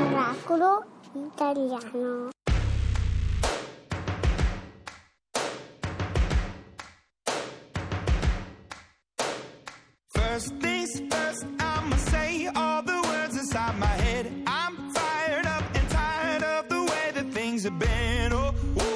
Miracolo 0.00 0.84
italiano. 1.14 2.30
First 10.08 10.54
things 10.62 11.02
first, 11.10 11.44
I'ma 11.60 11.96
say 11.96 12.46
all 12.56 12.82
the 12.82 12.98
words 13.08 13.36
inside 13.36 13.78
my 13.78 13.86
head. 14.04 14.32
I'm 14.46 14.74
fired 14.94 15.44
up 15.44 15.64
and 15.74 15.90
tired 15.90 16.42
of 16.44 16.68
the 16.70 16.80
way 16.80 17.10
that 17.12 17.30
things 17.34 17.64
have 17.64 17.78
been. 17.78 18.32
Oh, 18.32 18.54
ooh, 18.80 18.95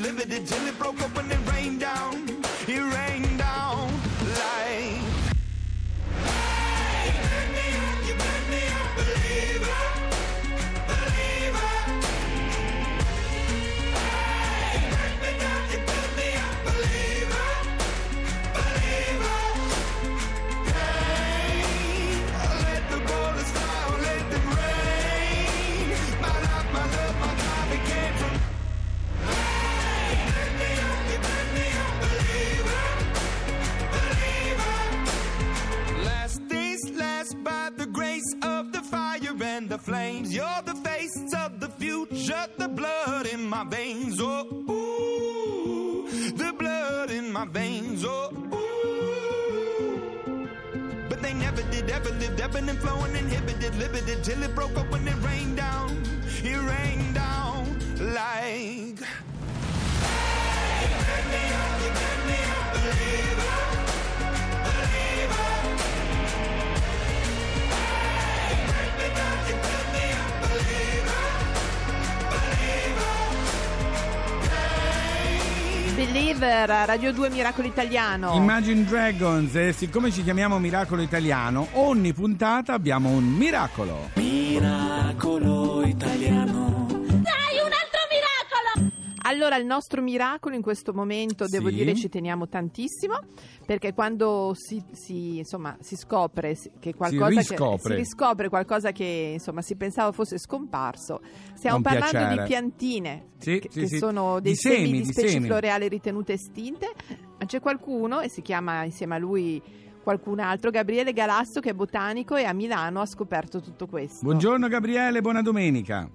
livid 0.00 0.46
till 0.46 0.66
it 0.68 0.78
broke 0.78 1.02
open. 1.04 1.29
Oh, 48.32 48.56
ooh. 50.28 50.48
But 51.08 51.22
they 51.22 51.34
never 51.34 51.62
did, 51.62 51.90
ever 51.90 52.10
lived, 52.10 52.40
ebbing 52.40 52.68
and 52.68 52.78
flowing, 52.78 53.16
inhibited, 53.16 53.74
limited, 53.76 54.22
till 54.22 54.42
it 54.42 54.54
broke 54.54 54.76
up 54.76 54.90
when 54.90 55.06
it 55.08 55.16
rained 55.24 55.56
down. 55.56 56.02
It 56.42 56.56
rained 56.56 57.14
down 57.14 57.78
like. 58.14 59.00
Hey, 61.30 61.69
Believer, 76.30 76.68
Radio 76.86 77.12
2 77.12 77.28
Miracolo 77.28 77.66
Italiano. 77.66 78.34
Imagine 78.34 78.84
Dragons 78.84 79.52
e 79.56 79.72
siccome 79.72 80.12
ci 80.12 80.22
chiamiamo 80.22 80.60
Miracolo 80.60 81.02
Italiano, 81.02 81.66
ogni 81.72 82.12
puntata 82.12 82.72
abbiamo 82.72 83.08
un 83.08 83.24
miracolo. 83.24 84.10
Miracolo 84.14 85.84
italiano. 85.84 86.79
Allora, 89.30 89.56
il 89.56 89.64
nostro 89.64 90.02
miracolo 90.02 90.56
in 90.56 90.60
questo 90.62 90.92
momento, 90.92 91.46
devo 91.46 91.68
Sì. 91.68 91.74
dire, 91.76 91.94
ci 91.94 92.08
teniamo 92.08 92.48
tantissimo, 92.48 93.16
perché 93.64 93.94
quando 93.94 94.54
si, 94.54 94.82
si, 94.90 95.38
insomma, 95.38 95.76
si 95.80 95.94
scopre 95.94 96.56
si- 96.56 96.68
che 96.80 96.94
qualcosa 96.94 97.28
riscopre. 97.38 97.76
Che, 97.76 97.88
si 97.90 97.94
riscopre 97.94 98.48
qualcosa 98.48 98.90
che 98.90 99.30
insomma, 99.34 99.62
si 99.62 99.76
pensava 99.76 100.10
fosse 100.10 100.36
scomparso, 100.36 101.20
stiamo 101.54 101.76
un 101.76 101.82
parlando 101.82 102.10
piacere. 102.10 102.36
di 102.42 102.48
piantine, 102.48 103.26
Sì, 103.38 103.58
che, 103.60 103.68
sì, 103.70 103.80
che 103.86 103.98
sono 103.98 104.40
dei 104.40 104.50
Di 104.52 104.58
semi, 104.58 104.74
semi, 104.86 104.90
di 104.90 104.98
di 105.02 105.12
specie 105.12 105.28
semi. 105.28 105.46
floreali 105.46 105.86
ritenute 105.88 106.32
estinte, 106.32 106.90
ma 107.38 107.46
c'è 107.46 107.60
qualcuno, 107.60 108.20
e 108.20 108.28
si 108.28 108.42
chiama 108.42 108.82
insieme 108.82 109.14
a 109.14 109.18
lui 109.18 109.62
qualcun 110.02 110.40
altro, 110.40 110.70
Gabriele 110.70 111.12
Galasso, 111.12 111.60
che 111.60 111.70
è 111.70 111.74
botanico 111.74 112.34
e 112.34 112.42
a 112.46 112.52
Milano 112.52 113.00
ha 113.00 113.06
scoperto 113.06 113.60
tutto 113.60 113.86
questo. 113.86 114.24
Buongiorno 114.24 114.66
Gabriele, 114.66 115.20
buona 115.20 115.40
domenica. 115.40 116.10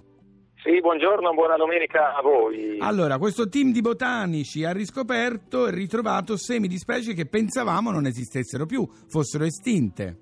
Sì, 0.66 0.80
buongiorno, 0.80 1.32
buona 1.32 1.54
domenica 1.54 2.16
a 2.16 2.20
voi. 2.22 2.78
Allora, 2.80 3.18
questo 3.18 3.48
team 3.48 3.70
di 3.70 3.80
botanici 3.80 4.64
ha 4.64 4.72
riscoperto 4.72 5.68
e 5.68 5.70
ritrovato 5.70 6.36
semi 6.36 6.66
di 6.66 6.76
specie 6.76 7.14
che 7.14 7.26
pensavamo 7.26 7.92
non 7.92 8.04
esistessero 8.04 8.66
più, 8.66 8.84
fossero 9.08 9.44
estinte. 9.44 10.16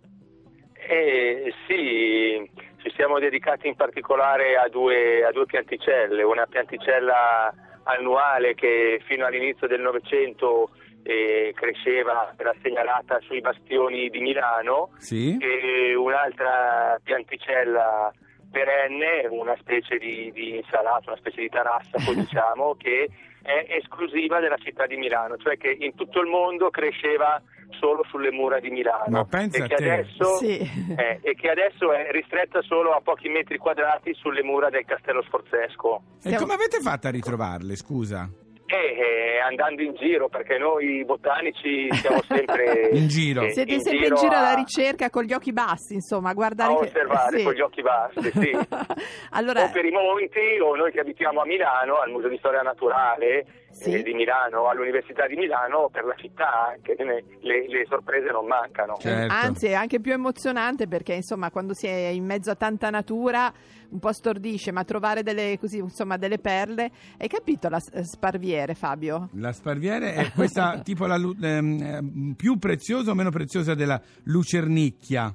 Eh, 0.86 1.50
sì, 1.66 2.46
ci 2.76 2.92
siamo 2.94 3.18
dedicati 3.18 3.68
in 3.68 3.74
particolare 3.74 4.56
a 4.56 4.68
due, 4.68 5.24
a 5.24 5.32
due 5.32 5.46
pianticelle, 5.46 6.22
una 6.22 6.44
pianticella 6.44 7.54
annuale 7.84 8.52
che 8.54 9.00
fino 9.06 9.24
all'inizio 9.24 9.66
del 9.66 9.80
Novecento 9.80 10.68
eh, 11.04 11.54
cresceva, 11.56 12.34
era 12.36 12.52
segnalata 12.62 13.18
sui 13.22 13.40
bastioni 13.40 14.10
di 14.10 14.20
Milano, 14.20 14.90
Sì? 14.98 15.38
e 15.40 15.94
un'altra 15.94 17.00
pianticella 17.02 18.12
perenne, 18.54 19.26
una 19.28 19.56
specie 19.58 19.98
di, 19.98 20.30
di 20.32 20.56
insalata, 20.56 21.10
una 21.10 21.18
specie 21.18 21.40
di 21.42 21.48
tarassaco 21.48 22.14
diciamo, 22.14 22.74
che 22.78 23.08
è 23.42 23.66
esclusiva 23.76 24.38
della 24.40 24.56
città 24.56 24.86
di 24.86 24.96
Milano, 24.96 25.36
cioè 25.36 25.58
che 25.58 25.76
in 25.78 25.94
tutto 25.94 26.20
il 26.20 26.28
mondo 26.28 26.70
cresceva 26.70 27.42
solo 27.80 28.04
sulle 28.08 28.30
mura 28.30 28.60
di 28.60 28.70
Milano 28.70 29.04
Ma 29.10 29.24
pensa 29.24 29.58
e, 29.58 29.62
a 29.62 29.66
che 29.66 29.74
te. 29.74 29.90
adesso, 29.90 30.36
Sì. 30.36 30.58
eh, 30.96 31.18
e 31.20 31.34
che 31.34 31.50
adesso 31.50 31.92
è 31.92 32.10
ristretta 32.12 32.62
solo 32.62 32.92
a 32.92 33.00
pochi 33.00 33.28
metri 33.28 33.58
quadrati 33.58 34.14
sulle 34.14 34.42
mura 34.44 34.70
del 34.70 34.84
Castello 34.86 35.22
Sforzesco. 35.22 36.02
E 36.22 36.36
come 36.36 36.54
avete 36.54 36.78
fatto 36.80 37.08
a 37.08 37.10
ritrovarle, 37.10 37.74
scusa? 37.76 38.30
Eh, 38.74 39.36
eh, 39.36 39.38
andando 39.40 39.82
in 39.82 39.94
giro, 39.94 40.28
perché 40.28 40.58
noi 40.58 41.04
botanici 41.04 41.88
siamo 41.92 42.20
sempre 42.26 42.88
In 42.92 43.06
giro. 43.06 43.42
eh, 43.42 43.50
Siete 43.52 43.78
sempre 43.78 44.08
in 44.08 44.14
giro 44.16 44.32
a- 44.34 44.38
alla 44.38 44.54
ricerca 44.54 45.10
con 45.10 45.22
gli 45.22 45.32
occhi 45.32 45.52
bassi, 45.52 45.94
insomma, 45.94 46.30
a 46.30 46.34
guardare 46.34 46.72
a 46.72 46.78
che- 46.78 46.86
osservare 46.86 47.38
sì. 47.38 47.44
con 47.44 47.52
gli 47.52 47.60
occhi 47.60 47.82
bassi, 47.82 48.30
sì. 48.32 48.50
allora, 49.30 49.62
o 49.64 49.70
per 49.70 49.84
i 49.84 49.90
monti, 49.90 50.58
o 50.60 50.74
noi 50.74 50.90
che 50.90 51.00
abitiamo 51.00 51.40
a 51.40 51.46
Milano, 51.46 51.98
al 52.00 52.10
Museo 52.10 52.28
di 52.30 52.38
Storia 52.38 52.62
Naturale 52.62 53.46
Sì. 53.74 53.92
eh, 53.92 54.02
di 54.02 54.14
Milano, 54.14 54.68
all'Università 54.68 55.26
di 55.26 55.34
Milano, 55.34 55.88
per 55.90 56.04
la 56.04 56.14
città 56.16 56.68
anche, 56.68 56.94
le, 56.96 57.24
le 57.40 57.84
sorprese 57.88 58.30
non 58.30 58.46
mancano. 58.46 58.96
Certo. 58.98 59.32
Anzi, 59.32 59.66
è 59.66 59.74
anche 59.74 60.00
più 60.00 60.12
emozionante 60.12 60.86
perché 60.86 61.14
insomma, 61.14 61.50
quando 61.50 61.74
si 61.74 61.86
è 61.86 62.08
in 62.08 62.24
mezzo 62.24 62.52
a 62.52 62.54
tanta 62.54 62.88
natura 62.90 63.52
un 63.90 63.98
po' 63.98 64.12
stordisce, 64.12 64.70
ma 64.70 64.84
trovare 64.84 65.22
delle, 65.22 65.58
così, 65.58 65.78
insomma, 65.78 66.16
delle 66.16 66.38
perle. 66.38 66.90
Hai 67.18 67.28
capito 67.28 67.68
la 67.68 67.80
s- 67.80 67.98
sparviere, 68.00 68.74
Fabio? 68.74 69.28
La 69.34 69.52
sparviere 69.52 70.14
è 70.14 70.30
questa 70.32 70.80
tipo 70.84 71.06
la 71.06 71.16
ehm, 71.16 71.80
ehm, 71.82 72.34
più 72.36 72.58
preziosa 72.58 73.10
o 73.10 73.14
meno 73.14 73.30
preziosa 73.30 73.74
della 73.74 74.00
lucernicchia? 74.24 75.34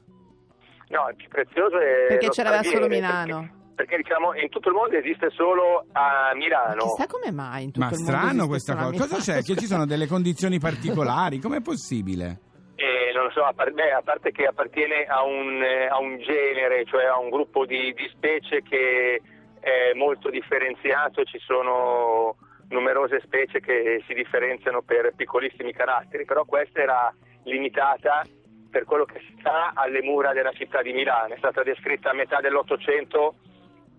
No, 0.90 1.08
il 1.10 1.16
più 1.16 1.28
prezioso 1.28 1.78
è 1.78 2.08
Perché 2.08 2.30
c'era 2.30 2.64
solo 2.64 2.88
Milano. 2.88 3.40
Perché, 3.40 3.59
perché, 3.80 3.96
diciamo 3.96 4.36
in 4.36 4.50
tutto 4.50 4.68
il 4.68 4.76
mondo 4.76 4.98
esiste 4.98 5.30
solo 5.30 5.86
a 5.94 6.34
Milano. 6.36 6.84
Chissà 6.84 7.08
come 7.08 7.32
mai 7.32 7.64
in 7.64 7.72
tutto 7.72 7.86
Ma 7.86 7.92
il 7.92 7.96
mondo 7.96 8.12
strano 8.12 8.28
esiste 8.28 8.48
questa 8.48 8.76
cosa. 8.76 8.98
Cosa 8.98 9.18
c'è? 9.24 9.42
Che 9.42 9.56
ci 9.56 9.68
sono 9.68 9.86
delle 9.86 10.06
condizioni 10.06 10.60
particolari? 10.60 11.40
Com'è 11.40 11.62
possibile? 11.62 12.76
Eh, 12.76 13.14
non 13.16 13.24
lo 13.24 13.32
so, 13.32 13.46
a, 13.46 13.54
par- 13.54 13.72
beh, 13.72 13.94
a 13.94 14.02
parte 14.02 14.32
che 14.32 14.44
appartiene 14.44 15.06
a 15.06 15.24
un, 15.24 15.64
eh, 15.64 15.88
a 15.88 15.98
un 15.98 16.20
genere, 16.20 16.84
cioè 16.84 17.06
a 17.06 17.20
un 17.20 17.30
gruppo 17.30 17.66
di, 17.66 17.94
di 17.94 18.06
specie 18.12 18.62
che 18.64 19.22
è 19.62 19.96
molto 19.96 20.30
differenziato, 20.30 21.24
ci 21.24 21.40
sono 21.40 22.36
numerose 22.68 23.22
specie 23.24 23.62
che 23.62 24.04
si 24.06 24.14
differenziano 24.14 24.82
per 24.82 25.14
piccolissimi 25.16 25.72
caratteri, 25.72 26.26
però 26.26 26.44
questa 26.44 26.82
era 26.82 27.16
limitata 27.44 28.24
per 28.70 28.84
quello 28.84 29.06
che 29.06 29.22
si 29.22 29.40
sa 29.42 29.72
alle 29.74 30.02
mura 30.02 30.34
della 30.34 30.52
città 30.52 30.82
di 30.82 30.92
Milano, 30.92 31.34
è 31.34 31.38
stata 31.38 31.64
descritta 31.64 32.10
a 32.10 32.14
metà 32.14 32.42
dell'Ottocento 32.42 33.36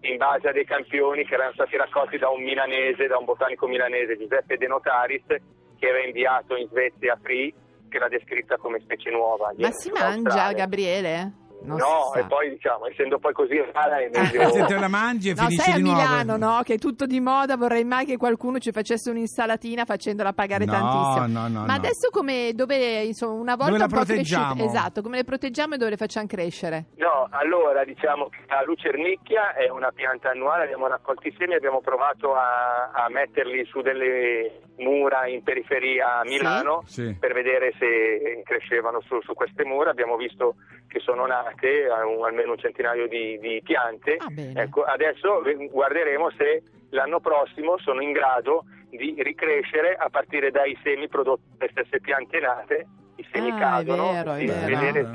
in 0.03 0.17
base 0.17 0.49
a 0.49 0.53
dei 0.53 0.65
campioni 0.65 1.25
che 1.25 1.35
erano 1.35 1.53
stati 1.53 1.77
raccolti 1.77 2.19
da 2.19 2.29
un 2.31 2.43
milanese, 2.43 3.07
da 3.07 3.19
un 3.19 3.25
botanico 3.25 3.67
milanese, 3.67 4.17
Giuseppe 4.17 4.57
De 4.57 4.67
Notaris, 4.67 5.25
che 5.27 5.87
era 5.87 6.05
inviato 6.05 6.57
in 6.57 6.69
Svezia 6.69 7.15
a 7.15 7.19
Free, 7.23 7.53
che 7.89 7.99
l'ha 7.99 8.09
descritta 8.09 8.57
come 8.57 8.79
specie 8.81 9.11
nuova. 9.11 9.53
Ma 9.57 9.71
si 9.73 9.91
mangia. 9.91 10.53
Gabriele? 10.53 11.40
Non 11.63 11.77
no, 11.77 12.15
e 12.15 12.25
poi 12.25 12.51
diciamo, 12.51 12.87
essendo 12.87 13.19
poi 13.19 13.33
così 13.33 13.57
rara 13.73 13.99
è 14.01 14.09
meglio... 14.13 14.49
Se 14.51 14.65
te 14.65 14.79
la 14.79 14.89
mangi 14.89 15.31
e 15.31 15.35
No, 15.35 15.43
finisci 15.43 15.63
sei 15.63 15.73
a 15.73 15.77
di 15.77 15.83
nuovo. 15.83 15.97
Milano, 16.01 16.37
no? 16.37 16.61
Che 16.63 16.75
è 16.75 16.79
tutto 16.79 17.07
di 17.07 17.21
moda. 17.21 17.57
Vorrei 17.57 17.85
mai 17.85 18.05
che 18.07 18.17
qualcuno 18.17 18.59
ci 18.59 18.73
facesse 18.73 19.11
un'insalatina 19.11 19.85
facendola 19.85 20.33
pagare 20.33 20.65
No, 20.65 20.73
tantissimo. 20.73 21.27
no, 21.41 21.49
no, 21.49 21.61
Ma 21.67 21.67
no. 21.67 21.73
adesso 21.73 22.09
come 22.11 22.53
dove 22.55 23.03
insomma 23.03 23.33
una 23.41 23.57
volta 23.57 23.73
Dove 23.73 23.79
la 23.79 23.85
un 23.85 23.91
po' 23.91 24.05
cresciute- 24.05 24.41
proteggiamo? 24.41 24.65
esatto, 24.71 25.03
come 25.03 25.17
le 25.19 25.25
proteggiamo 25.25 25.75
e 25.75 25.77
dove 25.77 25.91
le 25.91 25.97
facciamo 25.97 26.27
crescere? 26.27 26.85
No, 26.97 27.29
allora 27.31 27.85
diciamo 27.85 28.29
che 28.29 28.39
la 28.49 28.63
lucernicchia 28.65 29.53
è 29.55 29.69
una 29.69 29.91
pianta 29.93 30.31
annuale, 30.31 30.65
abbiamo 30.65 30.87
raccolto 30.87 31.29
i 31.29 31.35
semi, 31.39 31.55
abbiamo 31.55 31.81
provato 31.81 32.35
a, 32.35 32.91
a 32.93 33.09
metterli 33.11 33.65
su 33.67 33.81
delle 33.83 34.61
mura 34.79 35.27
in 35.27 35.43
periferia 35.43 36.21
a 36.21 36.25
Milano 36.25 36.83
Sì. 36.87 37.15
per 37.21 37.35
vedere 37.35 37.75
se 37.79 38.41
crescevano 38.45 39.01
su, 39.03 39.21
su 39.21 39.35
queste 39.35 39.65
mura, 39.65 39.91
abbiamo 39.91 40.17
visto 40.17 40.55
che 40.89 41.01
sono 41.01 41.27
nate 41.27 41.50
un- 41.57 42.25
almeno 42.25 42.53
un 42.53 42.59
centinaio 42.59 43.07
di, 43.09 43.39
di 43.39 43.61
piante, 43.65 44.17
Ah, 44.19 44.61
ecco, 44.61 44.83
adesso 44.83 45.43
guarderemo 45.71 46.31
se 46.37 46.63
l'anno 46.91 47.21
prossimo 47.21 47.79
sono 47.79 48.01
in 48.03 48.13
grado 48.13 48.65
di 48.91 49.15
ricrescere 49.19 49.95
a 49.95 50.09
partire 50.11 50.51
dai 50.51 50.77
semi 50.83 51.09
prodotti 51.09 51.43
dalle 51.57 51.71
stesse 51.73 52.01
piante 52.01 52.41
nate, 52.41 52.87
i 53.17 53.27
semi 53.33 53.51
Ah, 53.51 53.57
è 53.57 53.59
cadono, 53.61 54.13
vero, 54.13 54.33
è 54.35 54.45
vero. 54.45 54.67
vedere 54.67 55.11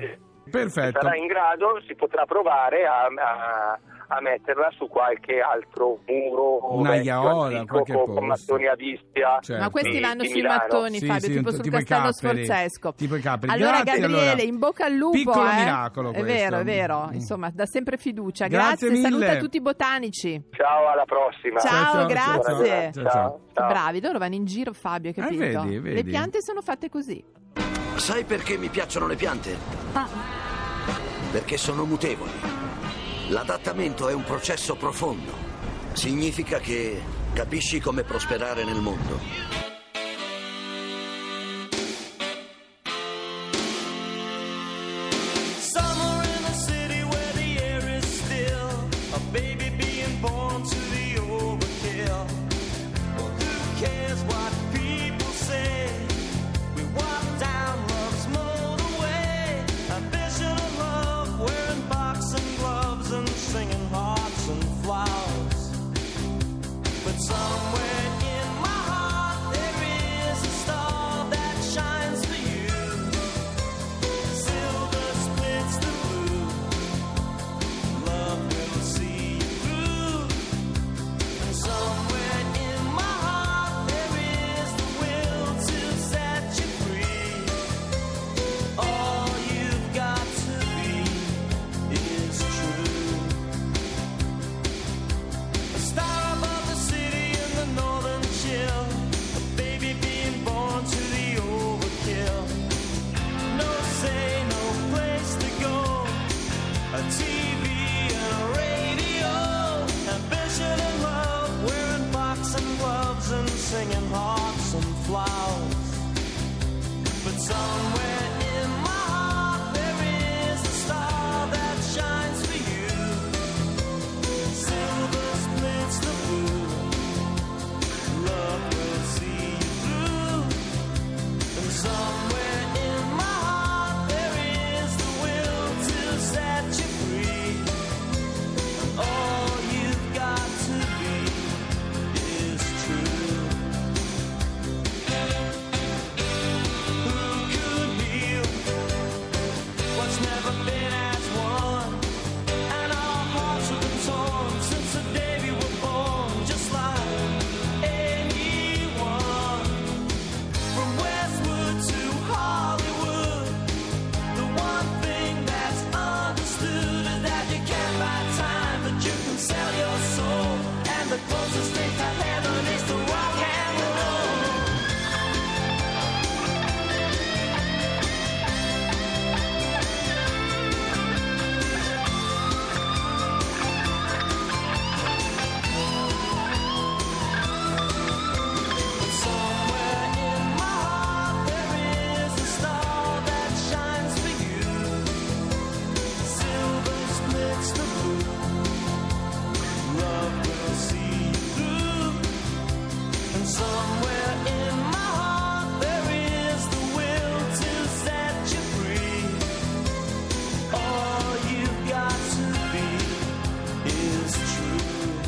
se 0.45 0.51
Perfetto. 0.51 0.99
sarà 1.01 1.15
in 1.15 1.25
grado, 1.27 1.81
si 1.87 1.95
potrà 1.95 2.25
provare 2.25 2.85
a, 2.85 3.05
a- 3.05 3.79
a 4.07 4.21
metterla 4.21 4.69
su 4.77 4.87
qualche 4.87 5.39
altro 5.39 5.99
muro 6.05 6.73
Una 6.75 6.95
iaola, 6.95 7.57
antico, 7.59 7.73
qualche 7.73 7.93
con, 7.93 8.01
posto. 8.05 8.19
con 8.19 8.27
mattoni 8.27 8.67
a 8.67 8.75
vischia. 8.75 9.39
Certo. 9.41 9.63
Ma 9.63 9.69
questi 9.69 9.99
vanno 9.99 10.23
sui 10.23 10.33
Milano. 10.41 10.55
mattoni, 10.57 10.99
Fabio, 10.99 11.19
sì, 11.19 11.31
tipo 11.33 11.51
sul 11.51 11.61
tipo 11.61 11.75
castello 11.77 12.11
capperi. 12.11 12.45
sforzesco. 12.45 12.93
Tipo 12.95 13.15
i 13.15 13.21
capperi. 13.21 13.51
Allora, 13.51 13.81
Grazie, 13.81 13.99
Gabriele, 14.01 14.29
allora. 14.31 14.41
in 14.43 14.57
bocca 14.59 14.85
al 14.85 14.93
lupo. 14.93 15.17
Piccolo 15.17 15.49
eh. 15.49 15.55
miracolo 15.55 16.09
È 16.11 16.19
questo. 16.19 16.33
vero, 16.33 16.57
è 16.59 16.63
vero. 16.63 17.07
Mm. 17.09 17.13
Insomma, 17.13 17.49
dà 17.53 17.65
sempre 17.65 17.97
fiducia. 17.97 18.47
Grazie 18.47 18.87
Grazie, 18.87 18.89
mille. 18.89 19.01
saluta 19.25 19.37
tutti 19.37 19.57
i 19.57 19.61
botanici. 19.61 20.43
Ciao, 20.51 20.87
alla 20.89 21.05
prossima. 21.05 21.59
Ciao, 21.59 21.93
Ciao, 21.93 22.05
grazie. 22.05 22.91
ciao, 22.93 23.03
ciao. 23.09 23.39
ciao. 23.53 23.67
Bravi, 23.67 24.01
loro 24.01 24.17
vanno 24.19 24.35
in 24.35 24.45
giro, 24.45 24.73
Fabio, 24.73 25.09
hai 25.09 25.15
Eh, 25.17 25.21
capito? 25.21 25.61
vedi, 25.63 25.79
vedi. 25.79 25.95
Le 25.95 26.03
piante 26.03 26.41
sono 26.41 26.61
fatte 26.61 26.89
così. 26.89 27.23
Sai 27.95 28.23
perché 28.25 28.57
mi 28.57 28.67
piacciono 28.69 29.07
le 29.07 29.15
piante? 29.15 29.55
Perché 31.31 31.57
sono 31.57 31.85
mutevoli. 31.85 32.54
L'adattamento 33.29 34.07
è 34.07 34.13
un 34.13 34.23
processo 34.23 34.75
profondo. 34.75 35.31
Significa 35.93 36.59
che 36.59 37.01
capisci 37.33 37.79
come 37.79 38.03
prosperare 38.03 38.63
nel 38.63 38.79
mondo. 38.79 39.74
A 106.95 106.97
TV 106.97 107.34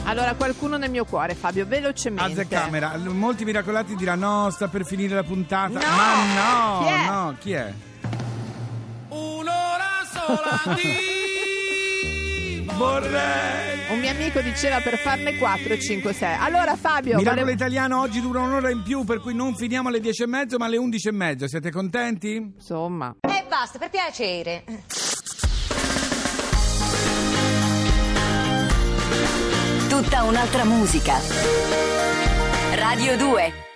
Allora, 0.10 0.34
qualcuno 0.36 0.78
nel 0.78 0.90
mio 0.90 1.04
cuore, 1.04 1.36
Fabio, 1.36 1.66
velocemente. 1.66 2.42
Azzecamera, 2.42 2.96
L- 2.96 3.10
molti 3.10 3.44
miracolati 3.44 3.94
diranno 3.96 4.44
no, 4.44 4.50
sta 4.52 4.68
per 4.70 4.86
finire 4.86 5.14
la 5.14 5.24
puntata. 5.24 5.78
No! 5.80 5.86
Ma 5.96 6.24
no, 6.34 6.80
Chi 6.82 6.88
è? 6.88 7.06
no, 7.10 7.36
chi 7.40 7.52
è? 7.52 7.74
Un'ora 9.10 10.04
sola 10.10 10.76
di 10.76 11.06
Vorrei. 12.78 13.80
Un 13.90 14.00
mio 14.00 14.10
amico 14.12 14.40
diceva 14.42 14.80
per 14.82 14.98
farne 14.98 15.38
4, 15.38 15.78
5, 15.78 16.14
6. 16.14 16.36
Allora, 16.40 16.76
Fabio, 16.76 17.18
Miracolo 17.18 17.42
volevo- 17.42 17.50
italiano 17.52 18.00
oggi 18.00 18.22
dura 18.22 18.40
un'ora 18.42 18.70
in 18.70 18.84
più, 18.84 19.04
per 19.04 19.20
cui 19.20 19.34
non 19.34 19.56
finiamo 19.56 19.90
alle 19.90 20.00
10 20.00 20.24
e 20.24 20.28
mezzo, 20.28 20.58
ma 20.58 20.66
alle 20.68 20.78
11 20.78 21.08
e 21.08 21.12
mezzo. 21.12 21.48
Siete 21.48 21.72
contenti? 21.72 22.36
insomma. 22.36 23.16
E 23.22 23.44
basta, 23.50 23.78
per 23.80 23.90
piacere. 23.90 24.64
Tutta 29.98 30.22
un'altra 30.26 30.64
musica. 30.64 31.20
Radio 32.76 33.18
2 33.18 33.67